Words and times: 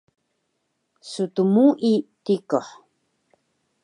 Stmui 1.09 1.91
tikuh 2.25 2.69